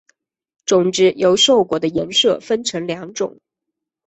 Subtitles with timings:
[0.65, 3.39] 种子由瘦果的颜色分成两种。